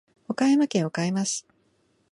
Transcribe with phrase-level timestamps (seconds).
[0.27, 1.45] 岡山県岡山市